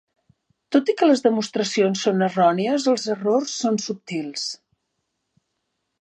[0.75, 4.51] Tot i que les demostracions són errònies, els errors són subtils.